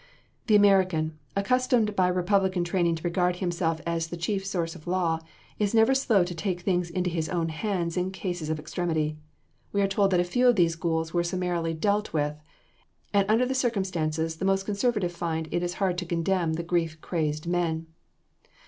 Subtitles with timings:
[0.47, 5.19] The American, accustomed by republican training to regard himself as the chief source of law,
[5.59, 9.17] is never slow to take things into his own hands in cases of extremity.
[9.71, 12.41] We are told that a few of these ghouls were summarily dealt with;
[13.13, 17.45] and under the circumstances the most conservative find it hard to condemn the grief crazed
[17.45, 17.85] men.